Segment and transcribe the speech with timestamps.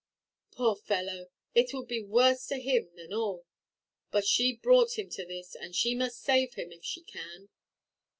[0.49, 3.45] "Poor fellow; it will be worse to him than all.
[4.09, 7.49] But she brought him to this, and she must save him if she can."